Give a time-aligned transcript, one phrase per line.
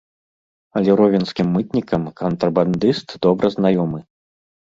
[0.79, 3.99] Але ровенскім мытнікам кантрабандыст добра знаёмы.